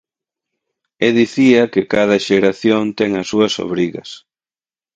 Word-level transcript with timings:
E 1.05 1.09
dicía 1.19 1.63
que 1.73 1.89
cada 1.93 2.17
xeración 2.27 2.83
ten 2.97 3.11
as 3.21 3.27
súas 3.31 3.53
obrigas. 3.67 4.09